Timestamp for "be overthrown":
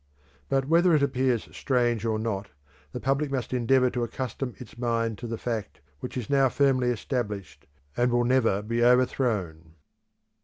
8.63-9.75